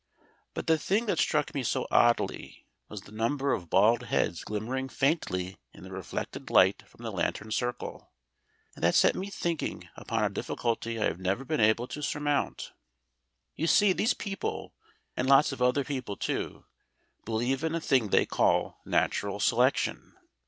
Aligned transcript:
But 0.55 0.65
the 0.65 0.79
thing 0.79 1.05
that 1.05 1.19
struck 1.19 1.53
me 1.53 1.61
so 1.61 1.85
oddly 1.91 2.65
was 2.89 3.01
the 3.01 3.11
number 3.11 3.53
of 3.53 3.69
bald 3.69 4.01
heads 4.05 4.43
glimmering 4.43 4.89
faintly 4.89 5.59
in 5.73 5.83
the 5.83 5.91
reflected 5.91 6.49
light 6.49 6.81
from 6.87 7.03
the 7.03 7.11
lantern 7.11 7.51
circle. 7.51 8.11
And 8.73 8.83
that 8.83 8.95
set 8.95 9.13
me 9.13 9.29
thinking 9.29 9.89
upon 9.95 10.23
a 10.23 10.29
difficulty 10.29 10.99
I 10.99 11.03
have 11.05 11.19
never 11.19 11.45
been 11.45 11.59
able 11.59 11.87
to 11.89 12.01
surmount. 12.01 12.71
You 13.55 13.67
see 13.67 13.93
these 13.93 14.15
people, 14.15 14.73
and 15.15 15.29
lots 15.29 15.51
of 15.51 15.61
other 15.61 15.83
people, 15.83 16.17
too, 16.17 16.65
believe 17.23 17.63
in 17.63 17.75
a 17.75 17.79
thing 17.79 18.07
they 18.07 18.25
call 18.25 18.79
Natural 18.83 19.39
Selection. 19.39 20.15